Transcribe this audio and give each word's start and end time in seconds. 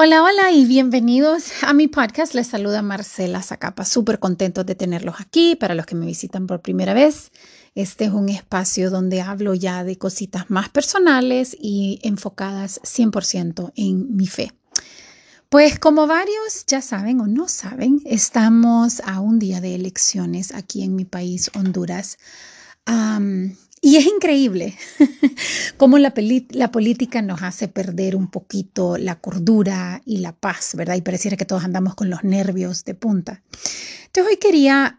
Hola, 0.00 0.22
hola 0.22 0.52
y 0.52 0.64
bienvenidos 0.64 1.64
a 1.64 1.72
mi 1.72 1.88
podcast. 1.88 2.32
Les 2.32 2.46
saluda 2.46 2.82
Marcela 2.82 3.42
Zacapa. 3.42 3.84
Súper 3.84 4.20
contentos 4.20 4.64
de 4.64 4.76
tenerlos 4.76 5.16
aquí. 5.18 5.56
Para 5.56 5.74
los 5.74 5.86
que 5.86 5.96
me 5.96 6.06
visitan 6.06 6.46
por 6.46 6.62
primera 6.62 6.94
vez, 6.94 7.32
este 7.74 8.04
es 8.04 8.12
un 8.12 8.28
espacio 8.28 8.90
donde 8.90 9.22
hablo 9.22 9.54
ya 9.54 9.82
de 9.82 9.98
cositas 9.98 10.50
más 10.50 10.68
personales 10.68 11.56
y 11.60 11.98
enfocadas 12.04 12.80
100% 12.82 13.72
en 13.74 14.14
mi 14.14 14.28
fe. 14.28 14.52
Pues 15.48 15.80
como 15.80 16.06
varios 16.06 16.64
ya 16.68 16.80
saben 16.80 17.20
o 17.20 17.26
no 17.26 17.48
saben, 17.48 18.00
estamos 18.04 19.02
a 19.04 19.18
un 19.18 19.40
día 19.40 19.60
de 19.60 19.74
elecciones 19.74 20.54
aquí 20.54 20.84
en 20.84 20.94
mi 20.94 21.06
país, 21.06 21.50
Honduras. 21.56 22.18
Y 23.80 23.96
es 23.96 24.06
increíble 24.06 24.76
cómo 25.76 25.98
la, 25.98 26.12
política 26.12 27.22
nos 27.22 27.42
hace 27.42 27.68
perder 27.68 28.16
un 28.16 28.28
poquito 28.28 28.96
la 28.96 29.20
cordura 29.20 30.02
y 30.04 30.18
la 30.18 30.32
paz, 30.32 30.74
¿verdad? 30.74 30.96
Y 30.96 31.02
pareciera 31.02 31.36
que 31.36 31.44
todos 31.44 31.64
andamos 31.64 31.94
con 31.94 32.10
los 32.10 32.24
nervios 32.24 32.84
de 32.84 32.94
punta. 32.94 33.42
Entonces 34.06 34.32
hoy 34.32 34.36
quería, 34.38 34.98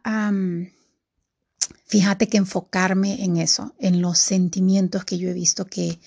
fíjate 1.85 2.27
que 2.27 2.37
enfocarme 2.37 3.23
en 3.23 3.37
eso, 3.37 3.73
en 3.79 4.01
los 4.01 4.17
sentimientos 4.17 5.03
que 5.03 5.17
yo 5.17 5.29
he 5.29 5.33
visto 5.33 5.65
que 5.65 5.99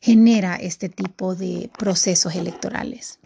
genera 0.00 0.56
este 0.56 0.88
tipo 0.88 1.34
de 1.34 1.70
procesos 1.76 2.34
electorales. 2.34 3.18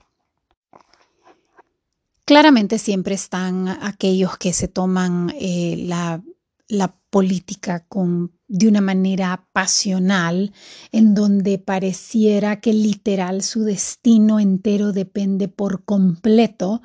Claramente 2.25 2.79
siempre 2.79 3.15
están 3.15 3.69
aquellos 3.69 4.37
que 4.37 4.53
se 4.53 4.69
toman 4.69 5.33
eh, 5.39 5.85
la, 5.87 6.21
la 6.69 6.97
política 7.11 7.85
con 7.89 8.37
de 8.49 8.69
una 8.69 8.81
manera 8.81 9.49
pasional, 9.53 10.53
en 10.93 11.15
donde 11.15 11.59
pareciera 11.59 12.61
que 12.61 12.73
literal 12.73 13.43
su 13.43 13.65
destino 13.65 14.39
entero 14.39 14.93
depende 14.93 15.49
por 15.49 15.85
completo 15.85 16.81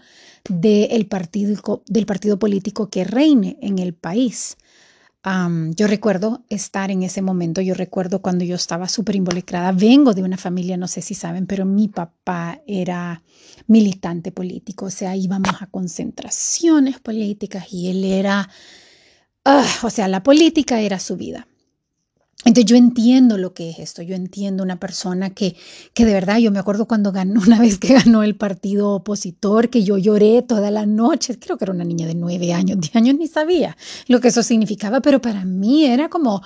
del 0.49 1.05
partido, 1.05 1.83
del 1.87 2.05
partido 2.05 2.39
político 2.39 2.89
que 2.89 3.03
reine 3.03 3.57
en 3.61 3.77
el 3.77 3.93
país. 3.93 4.57
yo 5.23 5.85
recuerdo 5.85 6.43
estar 6.49 6.89
en 6.89 7.03
ese 7.03 7.21
momento, 7.21 7.61
yo 7.61 7.75
recuerdo 7.75 8.23
cuando 8.23 8.43
yo 8.43 8.55
estaba 8.55 8.87
súper 8.89 9.15
involucrada, 9.15 9.71
vengo 9.71 10.15
de 10.15 10.23
una 10.23 10.37
familia, 10.37 10.77
no 10.77 10.87
sé 10.87 11.03
si 11.03 11.13
saben, 11.13 11.45
pero 11.45 11.63
mi 11.63 11.89
papá 11.89 12.59
era 12.65 13.21
militante 13.67 14.31
político, 14.31 14.85
o 14.85 14.89
sea, 14.89 15.15
íbamos 15.15 15.61
a 15.61 15.67
concentraciones 15.67 16.99
políticas 16.99 17.71
y 17.71 17.91
él 17.91 18.03
era, 18.03 18.49
ah, 19.45 19.67
o 19.83 19.89
sea, 19.89 20.07
la 20.07 20.23
política 20.23 20.81
era 20.81 20.99
su 20.99 21.17
vida. 21.17 21.47
Entonces 22.43 22.65
yo 22.65 22.75
entiendo 22.75 23.37
lo 23.37 23.53
que 23.53 23.69
es 23.69 23.77
esto, 23.77 24.01
yo 24.01 24.15
entiendo 24.15 24.63
una 24.63 24.79
persona 24.79 25.29
que, 25.29 25.55
que 25.93 26.05
de 26.05 26.13
verdad, 26.13 26.39
yo 26.39 26.49
me 26.49 26.57
acuerdo 26.57 26.87
cuando 26.87 27.11
ganó, 27.11 27.39
una 27.45 27.59
vez 27.59 27.77
que 27.77 27.93
ganó 27.93 28.23
el 28.23 28.35
partido 28.35 28.89
opositor, 28.89 29.69
que 29.69 29.83
yo 29.83 29.97
lloré 29.97 30.41
toda 30.41 30.71
la 30.71 30.87
noche, 30.87 31.37
creo 31.37 31.57
que 31.57 31.65
era 31.65 31.73
una 31.73 31.83
niña 31.83 32.07
de 32.07 32.15
nueve 32.15 32.51
años, 32.53 32.79
diez 32.79 32.95
años, 32.95 33.15
ni 33.15 33.27
sabía 33.27 33.77
lo 34.07 34.19
que 34.19 34.29
eso 34.29 34.41
significaba, 34.41 35.01
pero 35.01 35.21
para 35.21 35.45
mí 35.45 35.85
era 35.85 36.09
como, 36.09 36.41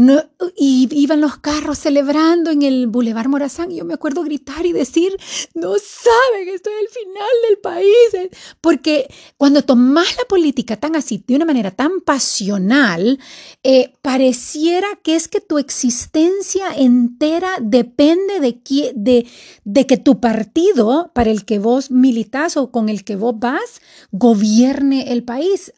no, 0.00 0.18
y 0.56 0.88
iban 0.92 1.20
los 1.20 1.36
carros 1.36 1.78
celebrando 1.78 2.50
en 2.50 2.62
el 2.62 2.86
Boulevard 2.86 3.28
Morazán. 3.28 3.70
Y 3.70 3.76
yo 3.76 3.84
me 3.84 3.92
acuerdo 3.92 4.22
gritar 4.22 4.64
y 4.64 4.72
decir, 4.72 5.14
no 5.52 5.74
saben, 5.74 6.48
esto 6.48 6.70
es 6.70 6.76
el 6.80 6.88
final 6.88 7.28
del 7.46 7.58
país. 7.58 8.30
Porque 8.62 9.12
cuando 9.36 9.60
tomas 9.60 10.16
la 10.16 10.24
política 10.24 10.78
tan 10.78 10.96
así, 10.96 11.22
de 11.26 11.36
una 11.36 11.44
manera 11.44 11.70
tan 11.70 12.00
pasional, 12.00 13.18
eh, 13.62 13.92
pareciera 14.00 14.88
que 15.02 15.16
es 15.16 15.28
que 15.28 15.42
tu 15.42 15.58
existencia 15.58 16.68
entera 16.74 17.58
depende 17.60 18.40
de, 18.40 18.58
de, 18.94 19.26
de 19.64 19.86
que 19.86 19.98
tu 19.98 20.18
partido 20.18 21.10
para 21.14 21.30
el 21.30 21.44
que 21.44 21.58
vos 21.58 21.90
militas 21.90 22.56
o 22.56 22.70
con 22.70 22.88
el 22.88 23.04
que 23.04 23.16
vos 23.16 23.38
vas 23.38 23.82
gobierne 24.12 25.12
el 25.12 25.24
país. 25.24 25.74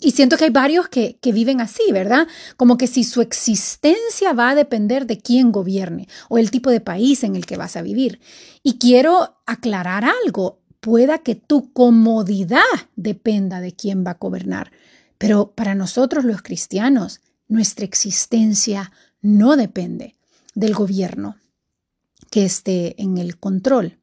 y 0.00 0.12
siento 0.12 0.38
que 0.38 0.44
hay 0.44 0.50
varios 0.50 0.88
que, 0.88 1.18
que 1.20 1.32
viven 1.32 1.60
así, 1.60 1.82
¿verdad? 1.92 2.26
Como 2.56 2.78
que 2.78 2.86
si 2.86 3.04
su 3.04 3.20
existencia 3.20 3.49
existencia 3.50 4.32
va 4.32 4.50
a 4.50 4.54
depender 4.54 5.06
de 5.06 5.18
quién 5.18 5.52
gobierne 5.52 6.08
o 6.28 6.38
el 6.38 6.50
tipo 6.50 6.70
de 6.70 6.80
país 6.80 7.24
en 7.24 7.36
el 7.36 7.46
que 7.46 7.56
vas 7.56 7.76
a 7.76 7.82
vivir. 7.82 8.20
Y 8.62 8.78
quiero 8.78 9.36
aclarar 9.46 10.04
algo, 10.04 10.60
pueda 10.80 11.18
que 11.18 11.34
tu 11.34 11.72
comodidad 11.72 12.62
dependa 12.96 13.60
de 13.60 13.72
quién 13.72 14.04
va 14.04 14.12
a 14.12 14.18
gobernar, 14.18 14.72
pero 15.18 15.52
para 15.52 15.74
nosotros 15.74 16.24
los 16.24 16.42
cristianos, 16.42 17.20
nuestra 17.48 17.84
existencia 17.84 18.92
no 19.20 19.56
depende 19.56 20.16
del 20.54 20.74
gobierno 20.74 21.36
que 22.30 22.44
esté 22.44 23.00
en 23.02 23.18
el 23.18 23.38
control. 23.38 23.98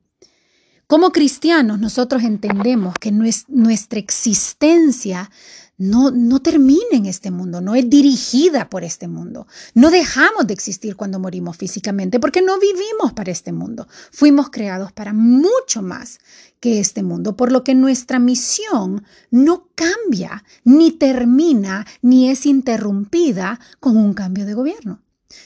Como 0.85 1.11
cristianos, 1.11 1.79
nosotros 1.79 2.23
entendemos 2.23 2.95
que 2.99 3.11
nuestra 3.11 3.99
existencia 3.99 5.29
no, 5.77 6.11
no 6.11 6.41
termina 6.41 6.81
en 6.93 7.05
este 7.05 7.31
mundo, 7.31 7.61
no 7.61 7.75
es 7.75 7.89
dirigida 7.89 8.69
por 8.69 8.83
este 8.83 9.07
mundo. 9.07 9.47
No 9.75 9.91
dejamos 9.91 10.47
de 10.47 10.53
existir 10.53 10.95
cuando 10.95 11.19
morimos 11.19 11.57
físicamente 11.57 12.19
porque 12.19 12.41
no 12.41 12.59
vivimos 12.59 13.13
para 13.13 13.31
este 13.31 13.51
mundo. 13.51 13.87
Fuimos 14.11 14.49
creados 14.49 14.91
para 14.91 15.13
mucho 15.13 15.81
más 15.81 16.19
que 16.59 16.79
este 16.79 17.03
mundo, 17.03 17.37
por 17.37 17.51
lo 17.51 17.63
que 17.63 17.75
nuestra 17.75 18.17
misión 18.17 19.05
no 19.29 19.69
cambia, 19.75 20.43
ni 20.63 20.91
termina, 20.91 21.85
ni 22.01 22.29
es 22.29 22.45
interrumpida 22.47 23.59
con 23.79 23.97
un 23.97 24.13
cambio 24.13 24.45
de 24.45 24.55
gobierno. 24.55 25.01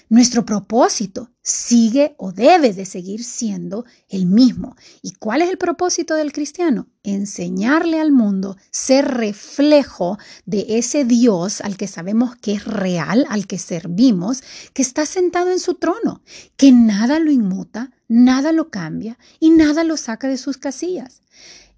Nuestro 0.09 0.46
propósito 0.46 1.31
sigue 1.42 2.14
o 2.18 2.31
debe 2.31 2.74
de 2.74 2.86
seguir 2.86 3.24
siendo 3.24 3.86
el 4.09 4.28
mismo. 4.28 4.75
¿Y 5.02 5.14
cuál 5.14 5.42
es 5.42 5.50
el 5.50 5.58
propósito 5.58 6.14
del 6.16 6.31
cristiano? 6.31 6.88
Enseñarle 7.03 8.00
al 8.00 8.12
mundo, 8.12 8.58
ser 8.70 9.08
reflejo 9.08 10.20
de 10.46 10.78
ese 10.78 11.03
Dios 11.03 11.62
al 11.62 11.78
que 11.78 11.88
sabemos 11.88 12.36
que 12.36 12.53
es 12.53 12.66
real, 12.66 13.25
al 13.30 13.47
que 13.47 13.58
servimos, 13.58 14.44
que 14.74 14.84
está 14.84 15.06
sentado 15.06 15.52
en 15.52 15.59
su 15.59 15.75
trono, 15.75 16.22
que 16.58 16.72
nada 16.72 17.20
lo 17.20 17.31
inmuta, 17.31 17.91
nada 18.08 18.52
lo 18.52 18.70
cambia 18.70 19.18
y 19.40 19.50
nada 19.50 19.84
lo 19.84 19.97
saca 19.97 20.28
de 20.28 20.38
sus 20.38 20.58
casillas. 20.58 21.22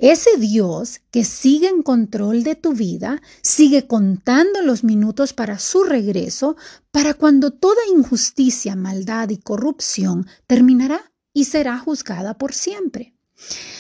Ese 0.04 0.36
Dios 0.38 1.00
que 1.12 1.24
sigue 1.24 1.70
en 1.70 1.82
control 1.82 2.44
de 2.44 2.56
tu 2.56 2.74
vida, 2.74 3.22
sigue 3.42 3.88
contando 3.88 4.62
los 4.62 4.84
minutos 4.84 5.32
para 5.32 5.60
su 5.60 5.86
regreso, 5.86 6.58
para 6.92 7.14
cuando 7.14 7.52
toda 7.52 7.80
injusticia, 7.90 8.76
maldad 8.76 9.30
y 9.30 9.38
corrupción 9.38 10.28
terminará 10.46 11.14
y 11.32 11.46
será 11.46 11.80
juzgada 11.80 12.38
por 12.38 12.54
siempre. 12.54 13.16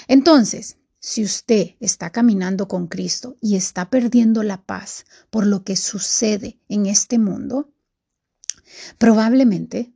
Entonces, 0.07 0.77
si 0.97 1.25
usted 1.25 1.71
está 1.81 2.09
caminando 2.11 2.69
con 2.69 2.87
Cristo 2.87 3.35
y 3.41 3.57
está 3.57 3.89
perdiendo 3.89 4.43
la 4.43 4.63
paz 4.63 5.03
por 5.29 5.45
lo 5.45 5.65
que 5.65 5.75
sucede 5.75 6.57
en 6.69 6.85
este 6.85 7.19
mundo, 7.19 7.73
probablemente 8.97 9.91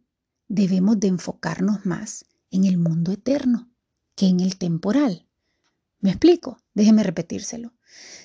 debemos 0.49 0.99
de 0.99 1.07
enfocarnos 1.07 1.85
más 1.85 2.25
en 2.51 2.65
el 2.65 2.77
mundo 2.77 3.13
eterno 3.13 3.71
que 4.13 4.25
en 4.25 4.41
el 4.41 4.57
temporal. 4.57 5.26
¿Me 5.99 6.11
explico? 6.11 6.59
Déjeme 6.73 7.03
repetírselo. 7.03 7.73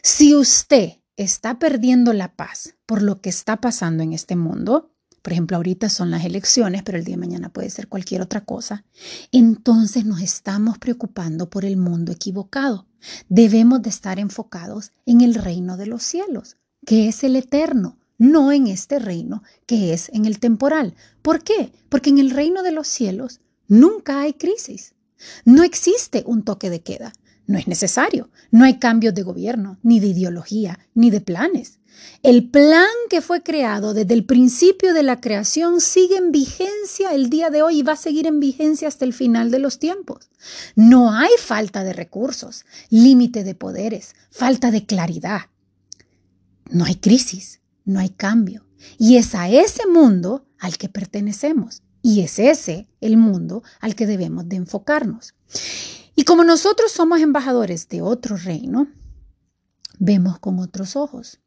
Si 0.03 0.35
usted 0.35 1.01
está 1.17 1.59
perdiendo 1.59 2.13
la 2.13 2.35
paz 2.35 2.75
por 2.87 3.03
lo 3.03 3.21
que 3.21 3.31
está 3.31 3.61
pasando 3.61 4.03
en 4.03 4.13
este 4.13 4.37
mundo, 4.37 4.93
por 5.23 5.33
ejemplo, 5.33 5.57
ahorita 5.57 5.89
son 5.89 6.11
las 6.11 6.25
elecciones, 6.25 6.83
pero 6.83 6.99
el 6.99 7.05
día 7.05 7.15
de 7.15 7.21
mañana 7.21 7.49
puede 7.49 7.71
ser 7.71 7.87
cualquier 7.89 8.23
otra 8.23 8.45
cosa, 8.45 8.85
entonces 9.31 10.05
nos 10.05 10.21
estamos 10.21 10.79
preocupando 10.79 11.49
por 11.49 11.65
el 11.65 11.77
mundo 11.77 12.11
equivocado. 12.11 12.89
Debemos 13.29 13.83
de 13.83 13.91
estar 13.91 14.19
enfocados 14.19 14.91
en 15.07 15.21
el 15.21 15.35
reino 15.35 15.77
de 15.77 15.87
los 15.87 16.03
cielos, 16.03 16.57
que 16.85 17.09
es 17.09 17.23
el 17.23 17.37
eterno, 17.37 17.99
no 18.19 18.53
en 18.53 18.67
este 18.67 18.99
reino 18.99 19.43
que 19.67 19.93
es 19.93 20.09
en 20.13 20.27
el 20.27 20.41
temporal. 20.41 20.95
¿Por 21.23 21.45
qué? 21.45 21.73
Porque 21.89 22.11
en 22.11 22.19
el 22.19 22.31
reino 22.31 22.65
de 22.65 22.73
los 22.73 22.89
cielos 22.89 23.41
nunca 23.69 24.21
hay 24.21 24.35
crisis. 24.35 24.95
No 25.45 25.63
existe 25.63 26.25
un 26.27 26.43
toque 26.43 26.69
de 26.69 26.83
queda. 26.83 27.13
No 27.47 27.59
es 27.59 27.67
necesario. 27.67 28.31
No 28.51 28.65
hay 28.65 28.79
cambios 28.79 29.15
de 29.15 29.23
gobierno, 29.23 29.79
ni 29.83 30.01
de 30.01 30.09
ideología, 30.09 30.79
ni 30.95 31.11
de 31.11 31.21
planes. 31.21 31.79
El 32.23 32.49
plan 32.51 32.87
que 33.11 33.21
fue 33.21 33.43
creado 33.43 33.95
desde 33.95 34.15
el 34.15 34.25
principio 34.25 34.95
de 34.95 35.03
la 35.03 35.21
creación 35.21 35.81
sigue 35.81 36.17
en 36.17 36.33
vigencia 36.33 37.13
el 37.13 37.31
día 37.31 37.51
de 37.51 37.63
hoy 37.63 37.81
y 37.81 37.83
va 37.83 37.93
a 37.93 37.97
seguir 37.97 38.27
en 38.27 38.41
vigencia 38.41 38.89
hasta 38.89 39.05
el 39.05 39.13
final 39.13 39.51
de 39.51 39.59
los 39.59 39.79
tiempos. 39.79 40.31
No 40.77 41.13
hay 41.13 41.31
falta 41.39 41.85
de 41.85 41.93
recursos, 41.93 42.65
límite 42.91 43.45
de 43.45 43.55
poderes, 43.55 44.15
falta 44.31 44.71
de 44.71 44.87
claridad. 44.87 45.43
No 46.71 46.85
hay 46.85 46.97
crisis, 46.97 47.61
no 47.85 47.99
hay 47.99 48.11
cambio. 48.11 48.65
Y 48.99 49.17
es 49.17 49.35
a 49.35 49.49
ese 49.49 49.87
mundo 49.87 50.47
al 50.59 50.79
que 50.79 50.89
pertenecemos. 50.89 51.83
Y 52.03 52.21
es 52.23 52.39
ese 52.39 52.89
el 53.01 53.17
mundo 53.17 53.63
al 53.81 53.95
que 53.95 54.07
debemos 54.07 54.49
de 54.49 54.57
enfocarnos. 54.57 55.35
Y 56.15 56.25
como 56.25 56.45
nosotros 56.45 56.93
somos 56.93 57.21
embajadores 57.21 57.89
de 57.89 58.03
otro 58.03 58.37
reino, 58.37 58.89
vemos 59.99 60.39
con 60.39 60.59
otros 60.59 60.97
ojos. 60.97 61.39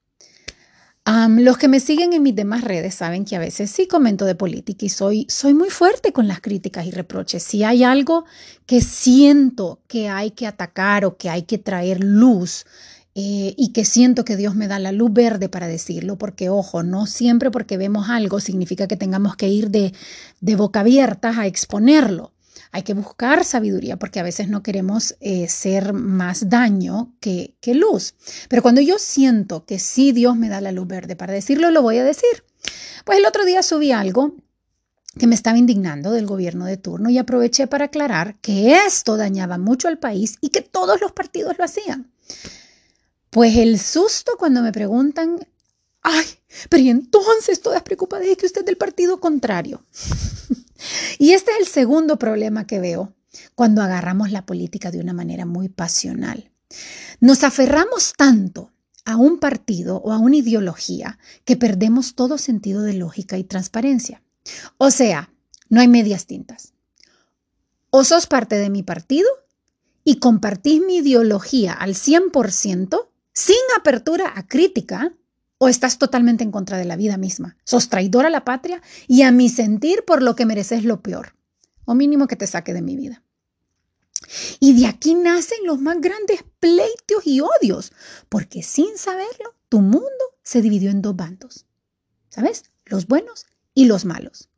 los 1.06 1.58
que 1.58 1.68
me 1.68 1.80
siguen 1.80 2.14
en 2.14 2.24
mis 2.24 2.36
demás 2.36 2.64
redes 2.64 2.96
saben 2.96 3.26
que 3.26 3.36
a 3.36 3.40
veces 3.40 3.70
sí 3.70 3.88
comento 3.88 4.26
de 4.26 4.34
política 4.34 4.86
y 4.86 4.90
soy, 4.90 5.28
soy 5.30 5.54
muy 5.54 5.70
fuerte 5.70 6.12
con 6.12 6.28
las 6.28 6.42
críticas 6.42 6.88
y 6.88 6.92
reproches. 6.92 7.44
Si 7.44 7.64
hay 7.64 7.84
algo 7.84 8.26
que 8.66 8.82
siento 8.82 9.82
que 9.88 10.10
hay 10.10 10.32
que 10.32 10.48
atacar 10.48 11.06
o 11.06 11.18
que 11.18 11.30
hay 11.30 11.44
que 11.44 11.60
traer 11.60 12.04
luz 12.04 12.66
eh, 13.14 13.54
y 13.56 13.72
que 13.72 13.86
siento 13.86 14.26
que 14.26 14.36
Dios 14.36 14.56
me 14.56 14.68
da 14.68 14.80
la 14.80 14.92
luz 14.92 15.14
verde 15.14 15.48
para 15.48 15.68
decirlo, 15.68 16.18
porque 16.18 16.50
ojo, 16.50 16.82
no 16.82 17.06
siempre 17.06 17.52
porque 17.52 17.78
vemos 17.78 18.10
algo 18.10 18.40
significa 18.40 18.88
que 18.88 18.98
tengamos 18.98 19.36
que 19.36 19.48
ir 19.48 19.70
de, 19.70 19.94
de 20.42 20.56
boca 20.56 20.80
abierta 20.80 21.40
a 21.40 21.46
exponerlo. 21.46 22.35
Hay 22.72 22.84
que 22.84 22.94
buscar 22.94 23.44
sabiduría 23.44 23.98
porque 23.98 24.20
a 24.20 24.24
veces 24.24 24.48
no 24.48 24.64
queremos 24.64 25.16
eh, 25.20 25.48
ser 25.48 25.94
más 25.94 26.50
daño 26.50 27.14
que, 27.20 27.56
que 27.62 27.76
luz. 27.76 28.16
Pero 28.50 28.62
cuando 28.62 28.82
yo 28.82 28.98
siento 29.00 29.66
que 29.66 29.80
sí 29.80 30.12
Dios 30.12 30.36
me 30.36 30.50
da 30.50 30.62
la 30.62 30.72
luz 30.72 30.88
verde 30.88 31.16
para 31.16 31.34
decirlo, 31.34 31.72
lo 31.72 31.82
voy 31.82 31.98
a 31.98 32.04
decir. 32.04 32.44
Pues 33.04 33.20
el 33.20 33.26
otro 33.26 33.46
día 33.46 33.62
subí 33.62 33.92
algo 33.92 34.36
que 35.18 35.28
me 35.28 35.36
estaba 35.36 35.58
indignando 35.58 36.12
del 36.12 36.26
gobierno 36.26 36.66
de 36.66 36.78
turno 36.78 37.10
y 37.10 37.18
aproveché 37.18 37.68
para 37.68 37.86
aclarar 37.86 38.36
que 38.42 38.76
esto 38.86 39.18
dañaba 39.18 39.58
mucho 39.58 39.88
al 39.88 39.98
país 39.98 40.38
y 40.42 40.50
que 40.50 40.62
todos 40.62 41.00
los 41.00 41.12
partidos 41.14 41.58
lo 41.58 41.64
hacían. 41.64 42.12
Pues 43.30 43.58
el 43.58 43.80
susto 43.80 44.34
cuando 44.38 44.62
me 44.62 44.72
preguntan, 44.72 45.46
ay, 46.06 46.26
pero 46.70 46.84
y 46.84 46.90
entonces 46.90 47.62
todas 47.62 47.82
preocupadas 47.82 48.28
de 48.28 48.38
que 48.38 48.46
usted 48.46 48.62
es 48.62 48.66
del 48.66 48.78
partido 48.78 49.20
contrario. 49.20 49.84
Y 51.18 51.32
este 51.32 51.52
es 51.52 51.60
el 51.60 51.68
segundo 51.68 52.20
problema 52.20 52.68
que 52.68 52.80
veo 52.80 53.14
cuando 53.56 53.82
agarramos 53.82 54.32
la 54.32 54.46
política 54.46 54.92
de 54.92 55.00
una 55.00 55.14
manera 55.14 55.46
muy 55.46 55.70
pasional. 55.70 56.52
Nos 57.20 57.44
aferramos 57.44 58.14
tanto 58.16 58.72
a 59.06 59.16
un 59.18 59.40
partido 59.40 59.98
o 59.98 60.12
a 60.12 60.20
una 60.20 60.38
ideología 60.38 61.18
que 61.44 61.56
perdemos 61.56 62.16
todo 62.16 62.38
sentido 62.38 62.82
de 62.82 62.94
lógica 62.94 63.38
y 63.38 63.44
transparencia. 63.44 64.22
O 64.78 64.92
sea, 64.92 65.32
no 65.70 65.82
hay 65.82 65.88
medias 65.88 66.26
tintas. 66.26 66.74
O 67.90 68.04
sos 68.04 68.28
parte 68.28 68.58
de 68.58 68.70
mi 68.70 68.84
partido 68.84 69.30
y 70.04 70.18
compartís 70.18 70.82
mi 70.82 70.98
ideología 70.98 71.74
al 71.74 71.96
100% 71.96 73.08
sin 73.34 73.56
apertura 73.78 74.32
a 74.36 74.48
crítica, 74.48 75.14
o 75.58 75.68
estás 75.68 75.98
totalmente 75.98 76.44
en 76.44 76.52
contra 76.52 76.78
de 76.78 76.86
la 76.86 76.96
vida 76.96 77.18
misma. 77.18 77.58
Sos 77.64 77.90
traidor 77.90 78.26
a 78.26 78.30
la 78.30 78.46
patria 78.46 78.82
y 79.08 79.22
a 79.22 79.32
mi 79.32 79.50
sentir 79.50 80.04
por 80.06 80.22
lo 80.22 80.36
que 80.36 80.46
mereces 80.46 80.84
lo 80.84 81.02
peor, 81.02 81.36
o 81.86 81.96
mínimo 81.96 82.28
que 82.28 82.36
te 82.36 82.48
saque 82.48 82.74
de 82.74 82.82
mi 82.82 82.96
vida. 82.96 83.24
Y 84.60 84.80
de 84.80 84.88
aquí 84.88 85.16
nacen 85.16 85.60
los 85.66 85.80
más 85.80 86.00
grandes 86.02 86.44
pleitos 86.60 87.26
y 87.26 87.42
odios, 87.42 87.92
porque 88.30 88.64
sin 88.64 88.98
saberlo, 88.98 89.56
tu 89.70 89.82
mundo 89.82 90.10
se 90.44 90.62
dividió 90.62 90.90
en 90.92 91.02
dos 91.02 91.16
bandos. 91.16 91.66
¿Sabes? 92.30 92.64
Los 92.86 93.08
buenos 93.08 93.46
y 93.74 93.86
los 93.86 94.06
malos. 94.06 94.50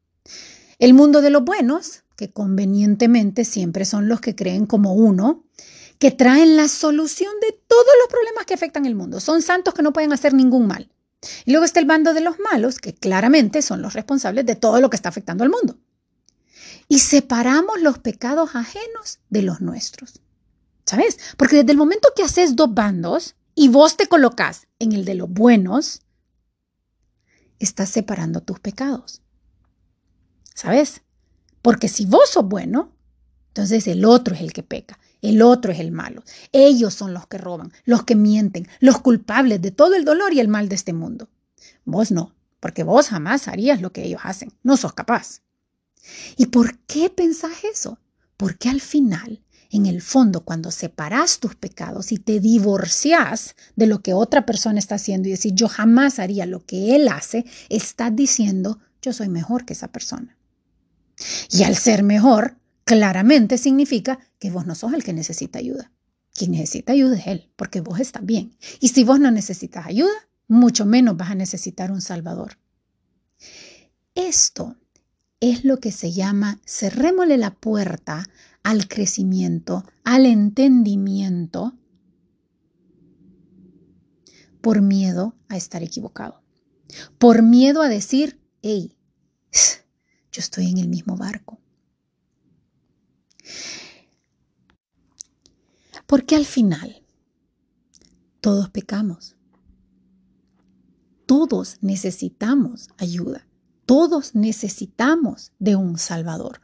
El 0.80 0.94
mundo 0.94 1.22
de 1.22 1.30
los 1.30 1.44
buenos, 1.44 2.04
que 2.16 2.32
convenientemente 2.32 3.46
siempre 3.46 3.86
son 3.86 4.08
los 4.08 4.22
que 4.22 4.36
creen 4.36 4.66
como 4.66 4.94
uno, 4.94 5.46
que 6.00 6.12
traen 6.12 6.56
la 6.56 6.68
solución 6.68 7.34
de 7.42 7.60
todos 7.68 7.86
los 8.02 8.10
problemas 8.10 8.46
que 8.46 8.54
afectan 8.54 8.86
el 8.86 8.96
mundo. 8.96 9.20
Son 9.20 9.42
santos 9.42 9.74
que 9.74 9.82
no 9.82 9.94
pueden 9.94 10.14
hacer 10.14 10.34
ningún 10.34 10.68
mal. 10.68 10.92
Y 11.46 11.52
luego 11.52 11.66
está 11.66 11.80
el 11.80 11.86
bando 11.86 12.14
de 12.14 12.22
los 12.22 12.40
malos, 12.40 12.80
que 12.80 12.94
claramente 12.94 13.62
son 13.62 13.82
los 13.82 13.94
responsables 13.94 14.46
de 14.46 14.56
todo 14.56 14.80
lo 14.80 14.90
que 14.90 14.96
está 14.96 15.10
afectando 15.10 15.44
al 15.44 15.50
mundo. 15.50 15.78
Y 16.88 17.00
separamos 17.00 17.82
los 17.82 18.00
pecados 18.00 18.56
ajenos 18.56 19.20
de 19.30 19.42
los 19.42 19.62
nuestros. 19.62 20.22
¿Sabes? 20.86 21.18
Porque 21.36 21.58
desde 21.58 21.72
el 21.72 21.78
momento 21.78 22.10
que 22.16 22.24
haces 22.24 22.56
dos 22.56 22.74
bandos 22.74 23.36
y 23.56 23.68
vos 23.68 23.98
te 23.98 24.08
colocas 24.08 24.68
en 24.80 24.94
el 24.94 25.04
de 25.04 25.16
los 25.16 25.30
buenos, 25.30 26.02
estás 27.60 27.90
separando 27.90 28.42
tus 28.42 28.60
pecados. 28.60 29.22
¿Sabes? 30.54 31.02
Porque 31.62 31.90
si 31.90 32.06
vos 32.06 32.30
sos 32.30 32.46
bueno, 32.46 32.94
entonces 33.50 33.88
el 33.88 34.06
otro 34.06 34.36
es 34.36 34.42
el 34.42 34.54
que 34.54 34.64
peca. 34.64 34.98
El 35.22 35.42
otro 35.42 35.72
es 35.72 35.80
el 35.80 35.92
malo. 35.92 36.24
Ellos 36.52 36.94
son 36.94 37.14
los 37.14 37.28
que 37.28 37.38
roban, 37.38 37.72
los 37.86 38.04
que 38.04 38.16
mienten, 38.16 38.68
los 38.80 39.02
culpables 39.02 39.62
de 39.62 39.72
todo 39.72 39.96
el 39.96 40.06
dolor 40.06 40.34
y 40.34 40.40
el 40.40 40.48
mal 40.48 40.70
de 40.70 40.76
este 40.76 40.94
mundo. 40.94 41.30
Vos 41.86 42.12
no, 42.12 42.36
porque 42.60 42.84
vos 42.84 43.10
jamás 43.10 43.48
harías 43.48 43.82
lo 43.82 43.92
que 43.92 44.04
ellos 44.04 44.22
hacen. 44.24 44.54
No 44.64 44.78
sos 44.78 44.94
capaz. 44.94 45.42
¿Y 46.38 46.48
por 46.48 46.78
qué 46.80 47.10
pensás 47.10 47.64
eso? 47.72 48.00
Porque 48.38 48.70
al 48.70 48.82
final, 48.82 49.42
en 49.72 49.86
el 49.86 50.02
fondo, 50.02 50.42
cuando 50.46 50.72
separas 50.72 51.40
tus 51.40 51.56
pecados 51.56 52.12
y 52.12 52.18
te 52.18 52.40
divorcias 52.40 53.56
de 53.76 53.88
lo 53.88 54.02
que 54.02 54.14
otra 54.14 54.46
persona 54.46 54.80
está 54.80 54.96
haciendo 54.96 55.28
y 55.28 55.32
decir 55.32 55.54
yo 55.54 55.68
jamás 55.68 56.20
haría 56.20 56.46
lo 56.46 56.66
que 56.66 56.96
él 56.96 57.08
hace, 57.08 57.46
estás 57.70 58.16
diciendo 58.16 58.80
yo 59.02 59.14
soy 59.14 59.30
mejor 59.30 59.66
que 59.66 59.74
esa 59.74 59.88
persona. 59.90 60.38
Y 61.50 61.64
al 61.64 61.76
ser 61.76 62.04
mejor, 62.04 62.58
claramente 62.84 63.58
significa 63.58 64.20
que 64.40 64.52
vos 64.52 64.66
no 64.66 64.76
sos 64.76 64.94
el 64.94 65.04
que 65.04 65.14
necesita 65.14 65.60
ayuda. 65.60 65.92
Quien 66.34 66.52
necesita 66.52 66.94
ayuda 66.94 67.18
es 67.18 67.28
él, 67.28 67.52
porque 67.56 67.82
vos 67.82 68.00
estás 68.00 68.26
bien. 68.26 68.56
Y 68.80 68.90
si 68.90 69.04
vos 69.04 69.20
no 69.20 69.32
necesitas 69.32 69.88
ayuda, 69.88 70.14
mucho 70.48 70.86
menos 70.86 71.18
vas 71.18 71.32
a 71.32 71.36
necesitar 71.36 71.92
un 71.92 72.02
salvador. 72.02 72.60
Esto 74.14 74.78
es 75.40 75.66
lo 75.66 75.80
que 75.80 75.92
se 75.92 76.12
llama 76.12 76.60
cerrémosle 76.66 77.38
la 77.38 77.56
puerta 77.56 78.28
al 78.64 78.88
crecimiento, 78.88 79.84
al 80.04 80.26
entendimiento, 80.26 81.78
por 84.62 84.82
miedo 84.82 85.36
a 85.48 85.56
estar 85.56 85.84
equivocado, 85.84 86.44
por 87.18 87.42
miedo 87.42 87.82
a 87.82 87.88
decir, 87.88 88.42
hey, 88.62 88.98
yo 90.32 90.40
estoy 90.40 90.70
en 90.70 90.80
el 90.80 90.90
mismo 90.90 91.16
barco. 91.16 91.60
Porque 96.08 96.36
al 96.36 96.46
final 96.46 97.04
todos 98.42 98.70
pecamos. 98.70 99.36
Todos 101.26 101.78
necesitamos 101.82 102.90
ayuda. 102.98 103.46
Todos 103.86 104.36
necesitamos 104.36 105.52
de 105.60 105.76
un 105.76 105.98
Salvador. 105.98 106.62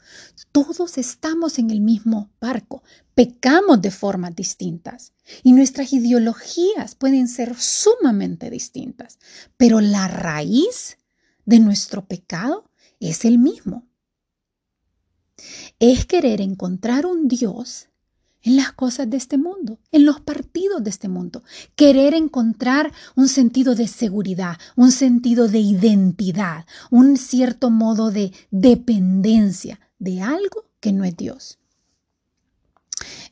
Todos 0.52 0.98
estamos 0.98 1.60
en 1.60 1.70
el 1.70 1.80
mismo 1.80 2.32
barco. 2.42 2.84
Pecamos 3.16 3.82
de 3.82 3.92
formas 3.92 4.36
distintas 4.36 5.14
y 5.44 5.54
nuestras 5.54 5.94
ideologías 5.94 6.96
pueden 6.96 7.28
ser 7.28 7.56
sumamente 7.56 8.50
distintas, 8.50 9.20
pero 9.56 9.80
la 9.80 10.08
raíz 10.08 10.98
de 11.46 11.60
nuestro 11.60 12.06
pecado 12.06 12.70
es 13.00 13.24
el 13.24 13.38
mismo 13.38 13.88
es 15.80 16.06
querer 16.06 16.42
encontrar 16.42 17.06
un 17.06 17.28
Dios 17.28 17.90
en 18.44 18.58
las 18.58 18.74
cosas 18.74 19.10
de 19.10 19.18
este 19.18 19.38
mundo, 19.38 19.80
en 19.92 20.06
los 20.06 20.20
partidos 20.20 20.84
de 20.84 20.90
este 20.90 21.08
mundo. 21.08 21.44
Querer 21.76 22.14
encontrar 22.14 22.92
un 23.16 23.28
sentido 23.28 23.74
de 23.74 23.88
seguridad, 23.88 24.58
un 24.76 24.92
sentido 24.92 25.48
de 25.48 25.60
identidad, 25.60 26.66
un 26.92 27.18
cierto 27.18 27.70
modo 27.70 28.12
de 28.12 28.34
dependencia 28.52 29.80
de 29.98 30.22
algo 30.22 30.70
que 30.80 30.92
no 30.92 31.04
es 31.06 31.16
Dios. 31.16 31.60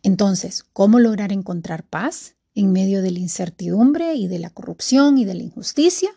Entonces, 0.01 0.63
¿cómo 0.73 0.99
lograr 0.99 1.31
encontrar 1.31 1.83
paz 1.83 2.35
en 2.55 2.71
medio 2.71 3.01
de 3.01 3.11
la 3.11 3.19
incertidumbre 3.19 4.15
y 4.15 4.27
de 4.27 4.39
la 4.39 4.49
corrupción 4.49 5.17
y 5.17 5.25
de 5.25 5.35
la 5.35 5.43
injusticia 5.43 6.09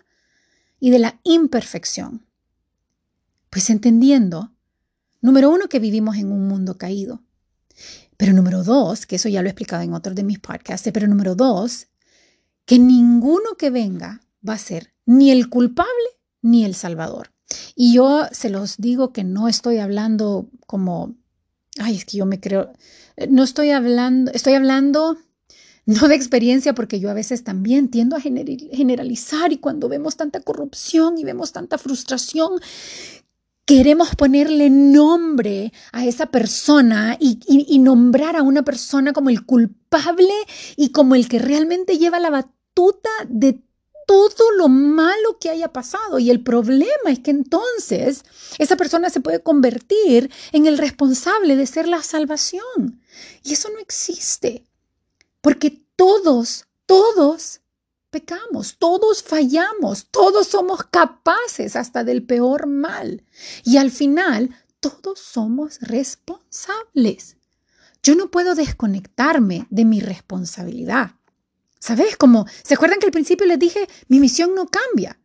y 0.81 0.91
de 0.91 1.01
la 1.01 1.21
imperfección? 1.25 2.27
Pues 3.51 3.71
entendiendo 3.71 4.55
Número 5.25 5.51
uno, 5.51 5.71
que 5.71 5.79
vivimos 5.79 6.19
en 6.19 6.31
un 6.31 6.49
mundo 6.49 6.77
caído. 6.77 7.24
Pero 8.25 8.33
número 8.33 8.65
dos, 8.65 9.05
que 9.05 9.17
eso 9.17 9.29
ya 9.29 9.43
lo 9.43 9.49
he 9.49 9.51
explicado 9.51 9.83
en 9.83 9.93
otros 9.93 10.15
de 10.15 10.25
mis 10.25 10.39
podcasts, 10.39 10.89
pero 10.95 11.07
número 11.07 11.35
dos, 11.35 11.89
que 12.65 12.79
ninguno 12.79 13.59
que 13.59 13.69
venga 13.69 14.23
va 14.49 14.55
a 14.55 14.59
ser 14.59 14.95
ni 15.05 15.31
el 15.31 15.51
culpable 15.51 15.91
ni 16.41 16.65
el 16.65 16.75
salvador. 16.75 17.35
Y 17.77 17.93
yo 17.93 18.23
se 18.33 18.49
los 18.49 18.79
digo 18.79 19.13
que 19.13 19.25
no 19.25 19.47
estoy 19.47 19.77
hablando 19.77 20.49
como, 20.67 21.15
ay, 21.79 21.97
es 21.97 22.07
que 22.07 22.17
yo 22.17 22.25
me 22.25 22.41
creo, 22.41 22.73
no 23.29 23.43
estoy 23.43 23.73
hablando, 23.73 24.31
estoy 24.33 24.55
hablando 24.55 25.19
no 25.85 26.09
de 26.09 26.15
experiencia, 26.15 26.75
porque 26.75 27.01
yo 27.01 27.11
a 27.11 27.15
veces 27.15 27.45
también 27.45 27.91
tiendo 27.91 28.17
a 28.17 28.23
generalizar 28.23 29.53
y 29.53 29.59
cuando 29.59 29.91
vemos 29.91 30.17
tanta 30.17 30.41
corrupción 30.41 31.19
y 31.19 31.25
vemos 31.25 31.53
tanta 31.53 31.77
frustración, 31.77 32.53
queremos 33.65 34.15
ponerle 34.15 34.69
nombre 34.71 35.73
a 35.93 36.05
esa 36.05 36.27
persona 36.27 37.17
y, 37.19 37.79
nombrar 37.79 38.37
a 38.37 38.43
una 38.43 38.63
persona 38.63 39.13
como 39.13 39.31
el 39.31 39.45
culpable 39.45 40.35
y 40.77 40.91
como 40.91 41.15
el 41.15 41.29
que 41.29 41.39
realmente 41.39 41.99
lleva 41.99 42.21
la 42.21 42.31
batuta 42.31 43.11
de 43.29 43.61
todo 44.07 44.51
lo 44.57 44.69
malo 44.69 45.39
que 45.41 45.51
haya 45.51 45.73
pasado. 45.73 46.19
Y 46.19 46.31
el 46.31 46.43
problema 46.43 47.11
es 47.11 47.21
que 47.21 47.31
entonces 47.31 48.25
esa 48.59 48.77
persona 48.77 49.11
se 49.11 49.21
puede 49.21 49.43
convertir 49.43 50.31
en 50.53 50.67
el 50.67 50.79
responsable 50.79 51.57
de 51.57 51.67
ser 51.67 51.89
la 51.89 52.03
salvación. 52.03 53.01
Y 53.43 53.55
eso 53.55 53.71
no 53.71 53.79
existe. 53.79 54.65
Porque 55.41 55.83
todos, 55.97 56.67
todos 56.87 57.61
pecamos, 58.15 58.77
todos 58.79 59.25
fallamos, 59.25 60.07
todos 60.13 60.47
somos 60.47 60.85
capaces 60.85 61.75
hasta 61.75 62.05
del 62.05 62.25
peor 62.25 62.69
mal. 62.69 63.25
Y 63.65 63.79
al 63.79 63.91
final, 63.91 64.57
todos 64.79 65.19
somos 65.19 65.81
responsables. 65.81 67.37
Yo 68.05 68.15
no 68.15 68.31
puedo 68.31 68.55
desconectarme 68.55 69.67
de 69.69 69.85
mi 69.85 69.99
responsabilidad. 69.99 71.17
¿Sabes? 71.81 72.17
Como, 72.17 72.47
¿se 72.63 72.75
acuerdan 72.75 73.01
que 73.01 73.07
al 73.07 73.13
principio 73.13 73.47
les 73.47 73.59
dije, 73.59 73.89
mi 74.07 74.21
misión 74.21 74.55
no 74.55 74.69
cambia? 74.69 75.19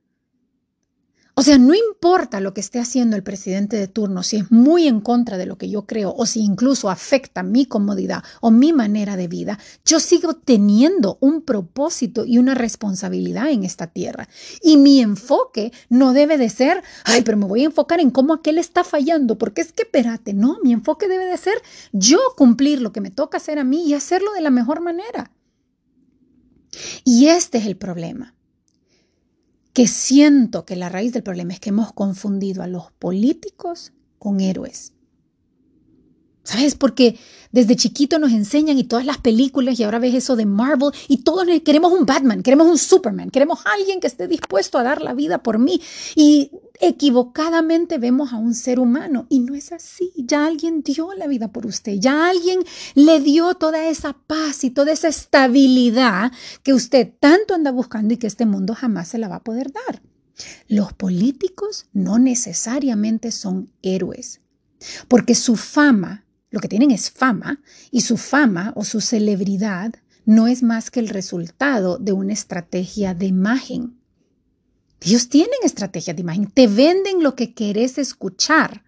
O 1.40 1.42
sea, 1.42 1.58
no 1.58 1.74
importa 1.74 2.42
lo 2.42 2.54
que 2.54 2.60
esté 2.60 2.80
haciendo 2.80 3.16
el 3.16 3.24
presidente 3.24 3.78
de 3.78 3.88
turno, 3.88 4.24
si 4.24 4.36
es 4.36 4.52
muy 4.52 4.90
en 4.90 5.00
contra 5.00 5.38
de 5.38 5.46
lo 5.46 5.58
que 5.58 5.70
yo 5.70 5.86
creo 5.86 6.14
o 6.14 6.26
si 6.26 6.42
incluso 6.42 6.90
afecta 6.90 7.44
mi 7.44 7.66
comodidad 7.66 8.26
o 8.42 8.52
mi 8.52 8.74
manera 8.74 9.16
de 9.16 9.30
vida, 9.30 9.58
yo 9.86 10.02
sigo 10.02 10.34
teniendo 10.34 11.18
un 11.22 11.42
propósito 11.42 12.26
y 12.26 12.40
una 12.40 12.56
responsabilidad 12.56 13.52
en 13.52 13.64
esta 13.64 13.88
tierra. 13.88 14.28
Y 14.62 14.76
mi 14.76 15.00
enfoque 15.00 15.72
no 15.88 16.12
debe 16.12 16.38
de 16.38 16.50
ser, 16.50 16.84
ay, 17.06 17.22
pero 17.22 17.38
me 17.38 17.46
voy 17.46 17.62
a 17.62 17.68
enfocar 17.68 18.02
en 18.02 18.12
cómo 18.12 18.34
aquel 18.34 18.58
está 18.58 18.84
fallando, 18.84 19.38
porque 19.38 19.62
es 19.62 19.72
que, 19.72 19.84
espérate, 19.84 20.34
no, 20.34 20.58
mi 20.62 20.74
enfoque 20.74 21.08
debe 21.08 21.24
de 21.24 21.38
ser 21.38 21.62
yo 21.94 22.20
cumplir 22.36 22.82
lo 22.82 22.92
que 22.92 23.00
me 23.00 23.12
toca 23.12 23.38
hacer 23.38 23.60
a 23.60 23.64
mí 23.64 23.88
y 23.88 23.94
hacerlo 23.94 24.34
de 24.34 24.42
la 24.42 24.50
mejor 24.50 24.82
manera. 24.82 25.32
Y 27.06 27.28
este 27.28 27.60
es 27.60 27.66
el 27.66 27.78
problema 27.78 28.36
que 29.74 29.88
siento 29.88 30.66
que 30.66 30.76
la 30.76 30.90
raíz 30.90 31.14
del 31.14 31.24
problema 31.24 31.54
es 31.54 31.60
que 31.60 31.70
hemos 31.70 31.94
confundido 31.94 32.64
a 32.64 32.68
los 32.68 32.92
políticos 32.92 33.94
con 34.18 34.40
héroes. 34.40 34.94
¿Sabes? 36.44 36.76
Porque 36.76 37.18
desde 37.52 37.76
chiquito 37.76 38.20
nos 38.20 38.32
enseñan 38.32 38.78
y 38.78 38.84
todas 38.84 39.06
las 39.06 39.18
películas 39.18 39.80
y 39.80 39.84
ahora 39.84 40.00
ves 40.00 40.14
eso 40.14 40.36
de 40.36 40.46
Marvel 40.46 40.92
y 41.08 41.24
todos 41.24 41.48
queremos 41.66 41.92
un 41.92 42.06
Batman, 42.06 42.44
queremos 42.44 42.68
un 42.68 42.78
Superman, 42.78 43.32
queremos 43.32 43.60
alguien 43.66 44.00
que 44.00 44.08
esté 44.08 44.28
dispuesto 44.28 44.78
a 44.78 44.84
dar 44.84 45.02
la 45.02 45.14
vida 45.14 45.42
por 45.42 45.58
mí. 45.58 45.82
Y 46.16 46.52
equivocadamente 46.80 47.98
vemos 47.98 48.34
a 48.34 48.38
un 48.38 48.54
ser 48.54 48.80
humano 48.80 49.26
y 49.30 49.40
no 49.40 49.56
es 49.56 49.72
así. 49.72 50.12
Ya 50.16 50.46
alguien 50.46 50.84
dio 50.84 51.14
la 51.14 51.28
vida 51.28 51.48
por 51.52 51.66
usted, 51.66 51.94
ya 51.94 52.30
alguien 52.30 52.60
le 52.94 53.20
dio 53.20 53.56
toda 53.56 53.88
esa 53.88 54.14
paz 54.14 54.64
y 54.64 54.70
toda 54.70 54.92
esa 54.92 55.08
estabilidad 55.08 56.32
que 56.64 56.74
usted 56.74 57.12
tanto 57.20 57.56
anda 57.56 57.72
buscando 57.72 58.14
y 58.14 58.18
que 58.18 58.28
este 58.28 58.46
mundo 58.46 58.76
jamás 58.76 59.08
se 59.08 59.18
la 59.18 59.28
va 59.28 59.38
a 59.38 59.44
poder 59.44 59.72
dar. 59.72 60.02
Los 60.68 60.94
políticos 60.94 61.88
no 61.94 62.20
necesariamente 62.20 63.32
son 63.32 63.72
héroes, 63.82 64.40
porque 65.10 65.36
su 65.36 65.58
fama 65.58 66.26
lo 66.52 66.60
que 66.60 66.68
tienen 66.68 66.92
es 66.92 67.12
fama 67.12 67.62
y 67.92 68.02
su 68.02 68.18
fama 68.18 68.74
o 68.76 68.84
su 68.84 69.02
celebridad 69.02 69.94
no 70.26 70.48
es 70.48 70.64
más 70.64 70.92
que 70.92 71.00
el 71.00 71.10
resultado 71.10 71.98
de 71.98 72.14
una 72.14 72.34
estrategia 72.34 73.14
de 73.14 73.28
imagen. 73.28 74.00
Ellos 75.02 75.30
tienen 75.30 75.60
estrategia 75.64 76.14
de 76.14 76.22
imagen, 76.22 76.48
te 76.48 76.68
venden 76.68 77.24
lo 77.24 77.36
que 77.36 77.54
querés 77.54 77.98
escuchar. 77.98 78.84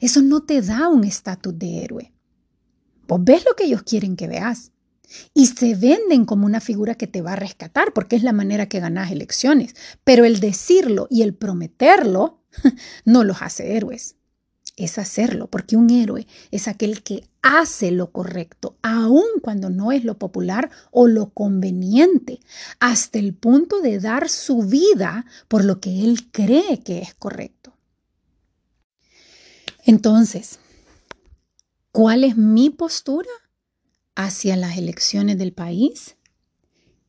Eso 0.00 0.22
no 0.22 0.42
te 0.42 0.60
da 0.60 0.88
un 0.88 1.04
estatus 1.04 1.58
de 1.58 1.84
héroe. 1.84 2.12
Vos 3.08 3.20
ves 3.22 3.44
lo 3.44 3.54
que 3.56 3.64
ellos 3.64 3.82
quieren 3.82 4.16
que 4.16 4.28
veas 4.28 4.72
y 5.32 5.46
se 5.46 5.74
venden 5.74 6.24
como 6.24 6.46
una 6.46 6.60
figura 6.60 6.94
que 6.94 7.06
te 7.06 7.22
va 7.22 7.34
a 7.34 7.36
rescatar 7.36 7.92
porque 7.92 8.16
es 8.16 8.22
la 8.22 8.32
manera 8.32 8.68
que 8.68 8.80
ganas 8.80 9.10
elecciones. 9.10 9.74
Pero 10.04 10.24
el 10.24 10.40
decirlo 10.40 11.06
y 11.10 11.22
el 11.22 11.34
prometerlo 11.34 12.42
no 13.04 13.24
los 13.24 13.42
hace 13.42 13.76
héroes 13.76 14.16
es 14.76 14.98
hacerlo, 14.98 15.48
porque 15.48 15.76
un 15.76 15.90
héroe 15.90 16.26
es 16.50 16.66
aquel 16.68 17.02
que 17.02 17.28
hace 17.42 17.90
lo 17.90 18.10
correcto, 18.10 18.76
aun 18.82 19.24
cuando 19.42 19.70
no 19.70 19.92
es 19.92 20.04
lo 20.04 20.18
popular 20.18 20.70
o 20.90 21.06
lo 21.06 21.30
conveniente, 21.30 22.40
hasta 22.80 23.18
el 23.18 23.34
punto 23.34 23.80
de 23.80 24.00
dar 24.00 24.28
su 24.28 24.62
vida 24.62 25.26
por 25.48 25.64
lo 25.64 25.80
que 25.80 26.02
él 26.02 26.30
cree 26.32 26.80
que 26.80 26.98
es 26.98 27.14
correcto. 27.14 27.76
Entonces, 29.84 30.58
¿cuál 31.92 32.24
es 32.24 32.36
mi 32.36 32.70
postura 32.70 33.28
hacia 34.14 34.56
las 34.56 34.78
elecciones 34.78 35.38
del 35.38 35.52
país? 35.52 36.16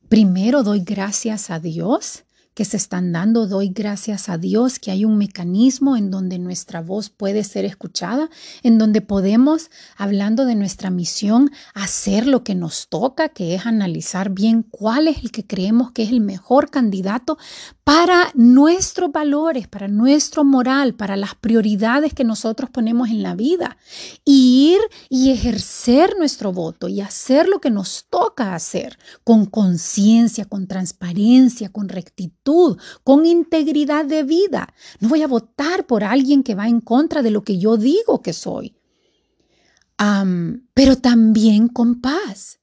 Primero 0.08 0.62
doy 0.62 0.80
gracias 0.80 1.50
a 1.50 1.58
Dios 1.58 2.25
que 2.56 2.64
se 2.64 2.78
están 2.78 3.12
dando. 3.12 3.46
Doy 3.46 3.68
gracias 3.68 4.30
a 4.30 4.38
Dios 4.38 4.78
que 4.78 4.90
hay 4.90 5.04
un 5.04 5.18
mecanismo 5.18 5.94
en 5.94 6.10
donde 6.10 6.38
nuestra 6.38 6.80
voz 6.80 7.10
puede 7.10 7.44
ser 7.44 7.66
escuchada, 7.66 8.30
en 8.62 8.78
donde 8.78 9.02
podemos, 9.02 9.70
hablando 9.94 10.46
de 10.46 10.54
nuestra 10.54 10.88
misión, 10.88 11.50
hacer 11.74 12.26
lo 12.26 12.44
que 12.44 12.54
nos 12.54 12.88
toca, 12.88 13.28
que 13.28 13.54
es 13.54 13.66
analizar 13.66 14.30
bien 14.30 14.62
cuál 14.62 15.06
es 15.06 15.22
el 15.22 15.32
que 15.32 15.46
creemos 15.46 15.92
que 15.92 16.04
es 16.04 16.08
el 16.08 16.22
mejor 16.22 16.70
candidato 16.70 17.36
para 17.84 18.30
nuestros 18.34 19.12
valores, 19.12 19.68
para 19.68 19.86
nuestro 19.86 20.42
moral, 20.42 20.94
para 20.94 21.16
las 21.16 21.34
prioridades 21.34 22.14
que 22.14 22.24
nosotros 22.24 22.70
ponemos 22.70 23.10
en 23.10 23.22
la 23.22 23.34
vida. 23.34 23.76
Y 24.24 24.72
ir 24.72 24.80
y 25.10 25.30
ejercer 25.30 26.14
nuestro 26.18 26.52
voto 26.52 26.88
y 26.88 27.02
hacer 27.02 27.48
lo 27.48 27.60
que 27.60 27.70
nos 27.70 28.06
toca 28.08 28.54
hacer 28.54 28.98
con 29.24 29.44
conciencia, 29.44 30.46
con 30.46 30.66
transparencia, 30.66 31.68
con 31.68 31.90
rectitud, 31.90 32.45
con 33.04 33.26
integridad 33.26 34.04
de 34.04 34.22
vida. 34.22 34.72
No 35.00 35.08
voy 35.08 35.22
a 35.22 35.28
votar 35.28 35.86
por 35.86 36.04
alguien 36.04 36.42
que 36.42 36.54
va 36.54 36.68
en 36.68 36.80
contra 36.80 37.22
de 37.22 37.30
lo 37.30 37.42
que 37.42 37.58
yo 37.58 37.76
digo 37.76 38.22
que 38.22 38.32
soy. 38.32 38.76
pero 40.74 40.96
también 40.96 41.68
con 41.68 42.00
paz 42.00 42.60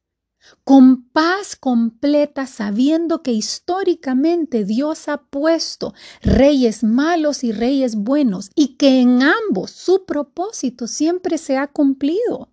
con 0.64 1.04
paz 1.10 1.56
completa, 1.56 2.48
sabiendo 2.48 3.22
que 3.22 3.32
históricamente 3.32 4.66
Dios 4.66 5.08
ha 5.08 5.18
puesto 5.18 5.94
reyes 6.22 6.84
malos 6.84 7.44
y 7.44 7.52
reyes 7.52 7.96
buenos 7.96 8.50
y 8.56 8.76
que 8.76 9.02
en 9.02 9.24
ambos 9.24 9.72
su 9.72 10.06
propósito 10.06 10.88
siempre 10.88 11.38
se 11.38 11.58
ha 11.58 11.68
cumplido. 11.68 12.50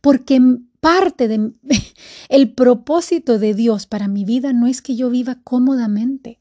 Porque 0.00 0.40
parte 0.80 1.28
de 1.28 1.52
el 2.28 2.52
propósito 2.54 3.38
de 3.38 3.54
Dios 3.54 3.86
para 3.86 4.08
mi 4.08 4.24
vida 4.24 4.52
no 4.52 4.66
es 4.66 4.82
que 4.82 4.96
yo 4.96 5.10
viva 5.10 5.40
cómodamente 5.42 6.40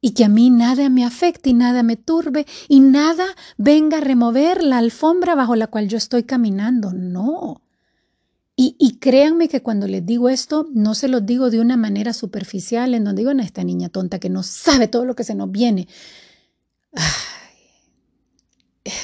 y 0.00 0.12
que 0.12 0.24
a 0.24 0.28
mí 0.28 0.50
nada 0.50 0.88
me 0.88 1.04
afecte 1.04 1.50
y 1.50 1.54
nada 1.54 1.82
me 1.82 1.96
turbe 1.96 2.46
y 2.68 2.80
nada 2.80 3.26
venga 3.56 3.98
a 3.98 4.00
remover 4.00 4.62
la 4.62 4.78
alfombra 4.78 5.34
bajo 5.34 5.56
la 5.56 5.66
cual 5.66 5.88
yo 5.88 5.98
estoy 5.98 6.22
caminando. 6.22 6.92
No. 6.92 7.62
Y, 8.60 8.96
créanme 8.98 9.48
que 9.48 9.62
cuando 9.62 9.86
les 9.86 10.04
digo 10.04 10.28
esto, 10.28 10.66
no 10.74 10.96
se 10.96 11.06
los 11.06 11.24
digo 11.24 11.48
de 11.48 11.60
una 11.60 11.76
manera 11.76 12.12
superficial, 12.12 12.92
en 12.92 13.04
donde 13.04 13.20
digo, 13.20 13.30
a 13.30 13.44
esta 13.44 13.62
niña 13.62 13.88
tonta 13.88 14.18
que 14.18 14.30
no 14.30 14.42
sabe 14.42 14.88
todo 14.88 15.04
lo 15.04 15.14
que 15.14 15.22
se 15.22 15.36
nos 15.36 15.48
viene. 15.52 15.86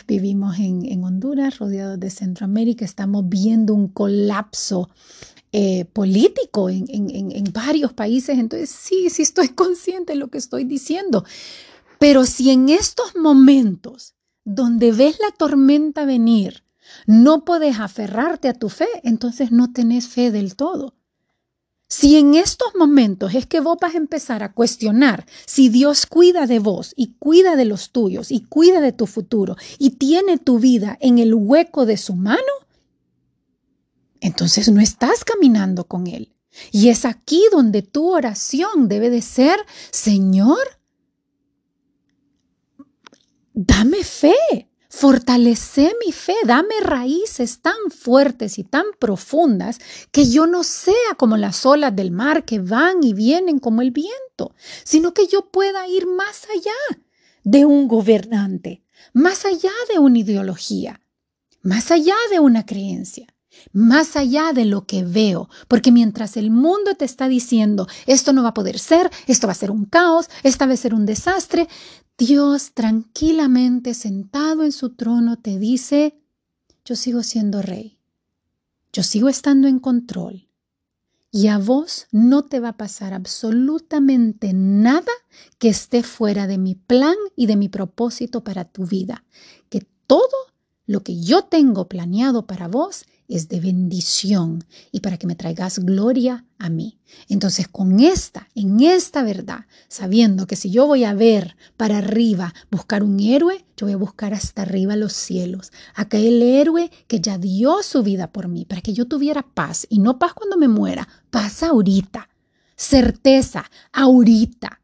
vivimos 0.09 0.59
en, 0.59 1.05
Honduras, 1.05 1.59
rodeados 1.59 2.01
de 2.01 2.11
Centroamérica, 2.11 2.85
estamos 2.85 3.29
viendo 3.29 3.75
un 3.75 3.87
colapso 3.87 4.91
eh, 5.57 5.85
político 5.85 6.69
en, 6.69 6.85
en 6.89 7.45
varios 7.53 7.93
países, 7.93 8.37
entonces 8.41 8.71
sí, 8.71 9.09
sí 9.09 9.23
estoy 9.23 9.49
consciente 9.55 10.15
de 10.15 10.19
lo 10.19 10.27
que 10.27 10.39
estoy 10.39 10.65
diciendo. 10.65 11.25
Pero 12.01 12.25
si 12.25 12.51
en 12.51 12.69
estos 12.69 13.15
momentos 13.15 14.15
donde 14.45 14.91
ves 14.91 15.21
la 15.21 15.31
tormenta 15.31 16.05
venir, 16.05 16.65
no 17.07 17.45
puedes 17.45 17.79
aferrarte 17.79 18.49
a 18.49 18.55
tu 18.55 18.69
fe, 18.69 18.89
entonces 19.05 19.53
no 19.53 19.73
tenés 19.73 20.09
fe 20.09 20.33
del 20.33 20.57
todo. 20.57 20.97
Si 21.89 22.17
en 22.17 22.35
estos 22.35 22.75
momentos 22.75 23.37
es 23.37 23.47
que 23.47 23.61
vos 23.61 23.77
vas 23.81 23.95
a 23.95 23.99
empezar 23.99 24.43
a 24.43 24.55
cuestionar 24.55 25.25
si 25.47 25.69
Dios 25.69 26.07
cuida 26.07 26.49
de 26.49 26.59
vos 26.59 26.95
y 26.97 27.15
cuida 27.21 27.55
de 27.55 27.65
los 27.65 27.93
tuyos 27.93 28.33
y 28.33 28.41
cuida 28.41 28.81
de 28.81 28.91
tu 28.91 29.07
futuro 29.07 29.55
y 29.79 29.91
tiene 29.91 30.39
tu 30.39 30.59
vida 30.59 30.99
en 31.01 31.19
el 31.19 31.33
hueco 31.33 31.87
de 31.87 31.97
su 31.97 32.17
mano, 32.17 32.43
entonces 34.25 34.71
no 34.71 34.81
estás 34.81 35.23
caminando 35.23 35.85
con 35.85 36.07
Él. 36.07 36.35
Y 36.73 36.89
es 36.89 37.05
aquí 37.05 37.43
donde 37.53 37.83
tu 37.83 38.11
oración 38.11 38.89
debe 38.89 39.11
de 39.11 39.21
ser, 39.21 39.59
Señor, 39.91 40.81
dame 43.53 44.03
fe, 44.03 44.71
Fortalece 44.89 45.93
mi 46.07 46.13
fe, 46.13 46.37
dame 46.47 46.79
raíces 46.81 47.61
tan 47.61 47.75
fuertes 47.91 48.61
y 48.61 48.65
tan 48.65 48.85
profundas 49.01 49.81
que 50.13 50.31
yo 50.31 50.47
no 50.47 50.63
sea 50.63 51.17
como 51.19 51.37
las 51.37 51.67
olas 51.67 51.97
del 51.97 52.13
mar 52.13 52.45
que 52.45 52.61
van 52.61 53.03
y 53.03 53.13
vienen 53.13 53.59
como 53.59 53.83
el 53.83 53.91
viento, 53.91 54.55
sino 54.85 55.13
que 55.13 55.27
yo 55.27 55.51
pueda 55.51 55.89
ir 55.89 56.07
más 56.07 56.47
allá 56.49 57.03
de 57.43 57.65
un 57.65 57.89
gobernante, 57.89 58.85
más 59.13 59.45
allá 59.45 59.73
de 59.93 59.99
una 59.99 60.21
ideología, 60.21 61.01
más 61.61 61.91
allá 61.91 62.15
de 62.31 62.39
una 62.39 62.65
creencia 62.65 63.34
más 63.73 64.17
allá 64.17 64.53
de 64.53 64.65
lo 64.65 64.87
que 64.87 65.05
veo, 65.05 65.49
porque 65.69 65.93
mientras 65.93 66.37
el 66.37 66.51
mundo 66.51 66.95
te 66.95 67.05
está 67.05 67.29
diciendo, 67.29 67.87
esto 68.07 68.33
no 68.33 68.43
va 68.43 68.51
a 68.51 68.55
poder 68.55 68.79
ser, 68.79 69.11
esto 69.27 69.47
va 69.47 69.53
a 69.53 69.57
ser 69.57 69.71
un 69.71 69.85
caos, 69.85 70.29
esta 70.43 70.67
va 70.67 70.75
a 70.75 70.77
ser 70.77 70.95
un 70.95 71.07
desastre, 71.07 71.69
Dios 72.17 72.73
tranquilamente 72.75 73.95
sentado 73.95 74.63
en 74.63 74.73
su 74.73 74.91
trono 74.91 75.39
te 75.39 75.59
dice, 75.59 76.21
yo 76.85 76.97
sigo 76.97 77.23
siendo 77.23 77.63
rey, 77.63 77.99
yo 78.93 79.03
sigo 79.03 79.29
estando 79.29 79.67
en 79.69 79.81
control, 79.81 80.49
y 81.35 81.49
a 81.49 81.59
vos 81.59 82.07
no 82.13 82.45
te 82.45 82.61
va 82.61 82.69
a 82.69 82.77
pasar 82.77 83.13
absolutamente 83.13 84.53
nada 84.53 85.11
que 85.59 85.69
esté 85.69 86.05
fuera 86.05 86.47
de 86.47 86.59
mi 86.59 86.77
plan 86.77 87.17
y 87.35 87.47
de 87.47 87.57
mi 87.57 87.69
propósito 87.69 88.45
para 88.45 88.67
tu 88.67 88.87
vida. 88.87 89.25
Que 89.69 89.85
todo 90.07 90.29
lo 90.87 91.03
que 91.03 91.21
yo 91.21 91.43
tengo 91.43 91.89
planeado 91.89 92.47
para 92.47 92.69
vos 92.69 93.05
es 93.29 93.49
de 93.49 93.61
bendición 93.61 94.65
y 94.93 95.01
para 95.01 95.17
que 95.17 95.27
me 95.27 95.35
traigas 95.35 95.79
gloria 95.79 96.45
a 96.59 96.69
mí. 96.69 96.99
Entonces, 97.29 97.69
con 97.69 98.01
esta, 98.01 98.49
en 98.55 98.81
esta 98.81 99.23
verdad, 99.23 99.67
sabiendo 99.89 100.47
que 100.47 100.57
si 100.57 100.71
yo 100.71 100.87
voy 100.87 101.05
a 101.05 101.15
ver 101.15 101.57
para 101.77 101.99
arriba, 101.99 102.55
buscar 102.71 103.03
un 103.03 103.21
héroe, 103.21 103.65
yo 103.77 103.87
voy 103.87 103.95
a 103.95 103.99
buscar 103.99 104.35
hasta 104.35 104.63
arriba 104.63 104.97
los 104.97 105.13
cielos, 105.13 105.73
aquel 105.95 106.43
héroe 106.43 106.91
que 107.07 107.21
ya 107.21 107.39
dio 107.39 107.83
su 107.83 108.03
vida 108.03 108.33
por 108.33 108.49
mí, 108.49 108.65
para 108.65 108.83
que 108.83 108.93
yo 108.93 109.07
tuviera 109.07 109.43
paz 109.43 109.87
y 109.89 109.99
no 109.99 110.19
paz 110.19 110.35
cuando 110.35 110.57
me 110.57 110.69
muera, 110.69 111.09
paz 111.31 111.63
ahorita, 111.63 112.29
certeza 112.77 113.65
ahorita. 113.93 114.81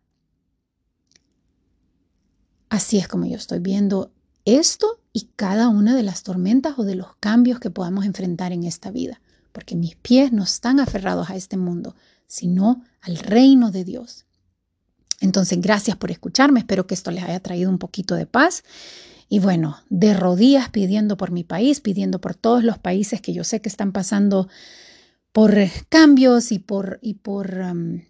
Así 2.69 2.99
es 2.99 3.09
como 3.09 3.27
yo 3.27 3.37
estoy 3.37 3.59
viendo 3.59 4.13
esto 4.45 5.00
y 5.13 5.29
cada 5.37 5.69
una 5.69 5.95
de 5.95 6.03
las 6.03 6.23
tormentas 6.23 6.79
o 6.79 6.85
de 6.85 6.95
los 6.95 7.15
cambios 7.19 7.59
que 7.59 7.71
podamos 7.71 8.05
enfrentar 8.05 8.53
en 8.53 8.65
esta 8.65 8.91
vida, 8.91 9.21
porque 9.53 9.75
mis 9.77 9.97
pies 9.97 10.33
no 10.33 10.45
están 10.45 10.81
aferrados 10.81 11.31
a 11.31 11.37
este 11.37 11.57
mundo, 11.57 11.97
sino 12.27 12.85
al 13.01 13.19
reino 13.19 13.71
de 13.71 13.85
Dios. 13.85 14.27
Entonces, 15.21 15.61
gracias 15.61 15.97
por 15.97 16.11
escucharme, 16.11 16.61
espero 16.61 16.87
que 16.87 16.95
esto 16.95 17.11
les 17.11 17.25
haya 17.25 17.41
traído 17.41 17.71
un 17.71 17.79
poquito 17.79 18.15
de 18.15 18.27
paz. 18.27 18.65
Y 19.29 19.39
bueno, 19.39 19.79
de 19.91 20.15
rodillas 20.15 20.71
pidiendo 20.71 21.17
por 21.17 21.31
mi 21.31 21.45
país, 21.45 21.81
pidiendo 21.81 22.21
por 22.21 22.35
todos 22.35 22.65
los 22.65 22.79
países 22.79 23.21
que 23.21 23.33
yo 23.33 23.45
sé 23.45 23.61
que 23.61 23.69
están 23.69 23.93
pasando 23.93 24.49
por 25.33 25.55
cambios 25.89 26.51
y 26.51 26.59
por, 26.59 26.99
y 27.03 27.15
por 27.15 27.55
um, 27.55 28.01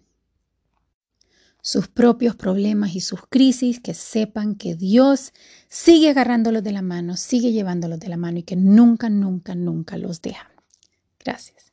sus 1.61 1.87
propios 1.87 2.35
problemas 2.35 2.95
y 2.95 3.01
sus 3.01 3.21
crisis, 3.29 3.79
que 3.79 3.93
sepan 3.93 4.55
que 4.55 4.75
Dios 4.75 5.31
sigue 5.69 6.09
agarrándolos 6.09 6.63
de 6.63 6.71
la 6.71 6.81
mano, 6.81 7.15
sigue 7.17 7.51
llevándolos 7.51 7.99
de 7.99 8.09
la 8.09 8.17
mano 8.17 8.39
y 8.39 8.43
que 8.43 8.55
nunca, 8.55 9.09
nunca, 9.09 9.55
nunca 9.55 9.97
los 9.97 10.21
deja. 10.21 10.49
Gracias. 11.23 11.71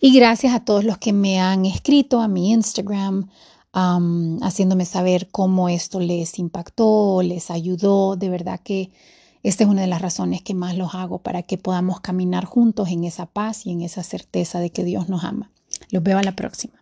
Y 0.00 0.14
gracias 0.14 0.54
a 0.54 0.64
todos 0.64 0.84
los 0.84 0.98
que 0.98 1.12
me 1.12 1.40
han 1.40 1.66
escrito 1.66 2.20
a 2.20 2.28
mi 2.28 2.52
Instagram, 2.52 3.28
haciéndome 3.72 4.84
saber 4.84 5.28
cómo 5.30 5.68
esto 5.68 6.00
les 6.00 6.38
impactó, 6.38 7.22
les 7.22 7.50
ayudó. 7.50 8.16
De 8.16 8.30
verdad 8.30 8.60
que 8.60 8.90
esta 9.42 9.64
es 9.64 9.70
una 9.70 9.82
de 9.82 9.86
las 9.86 10.02
razones 10.02 10.42
que 10.42 10.54
más 10.54 10.76
los 10.76 10.94
hago 10.94 11.18
para 11.18 11.42
que 11.42 11.58
podamos 11.58 12.00
caminar 12.00 12.44
juntos 12.44 12.88
en 12.88 13.04
esa 13.04 13.26
paz 13.26 13.66
y 13.66 13.70
en 13.70 13.82
esa 13.82 14.02
certeza 14.02 14.60
de 14.60 14.70
que 14.70 14.84
Dios 14.84 15.08
nos 15.08 15.24
ama. 15.24 15.50
Los 15.90 16.02
veo 16.02 16.18
a 16.18 16.22
la 16.22 16.36
próxima. 16.36 16.79